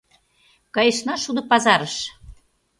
Кайышна 0.75 1.15
шудо 1.23 1.41
пазарыш. 1.49 1.95